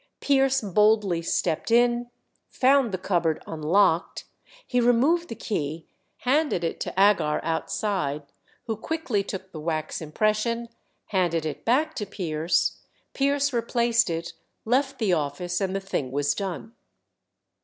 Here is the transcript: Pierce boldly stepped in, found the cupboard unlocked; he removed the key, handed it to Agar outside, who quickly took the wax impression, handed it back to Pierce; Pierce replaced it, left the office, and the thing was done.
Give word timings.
Pierce 0.19 0.61
boldly 0.61 1.21
stepped 1.21 1.69
in, 1.69 2.09
found 2.49 2.91
the 2.91 2.97
cupboard 2.97 3.43
unlocked; 3.45 4.25
he 4.65 4.79
removed 4.81 5.27
the 5.29 5.35
key, 5.35 5.85
handed 6.25 6.63
it 6.63 6.79
to 6.79 6.91
Agar 6.99 7.39
outside, 7.45 8.23
who 8.63 8.75
quickly 8.75 9.23
took 9.23 9.51
the 9.51 9.59
wax 9.59 10.01
impression, 10.01 10.69
handed 11.09 11.45
it 11.45 11.65
back 11.65 11.93
to 11.93 12.07
Pierce; 12.07 12.79
Pierce 13.13 13.53
replaced 13.53 14.09
it, 14.09 14.33
left 14.65 14.97
the 14.97 15.13
office, 15.13 15.61
and 15.61 15.75
the 15.75 15.79
thing 15.79 16.09
was 16.09 16.33
done. 16.33 16.73